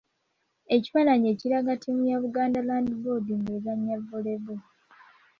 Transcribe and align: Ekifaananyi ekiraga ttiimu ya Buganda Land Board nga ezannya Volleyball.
Ekifaananyi 0.75 1.27
ekiraga 1.33 1.73
ttiimu 1.75 2.03
ya 2.11 2.17
Buganda 2.23 2.59
Land 2.67 2.89
Board 3.03 3.25
nga 3.39 3.51
ezannya 3.57 3.95
Volleyball. 4.07 4.61